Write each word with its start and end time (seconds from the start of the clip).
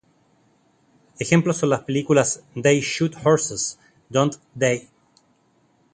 Ejemplos 1.19 1.57
son 1.57 1.69
las 1.69 1.83
películas 1.83 2.41
"They 2.55 2.81
Shoot 2.81 3.13
Horses, 3.23 3.77
Don't 4.09 4.33
They? 4.57 4.89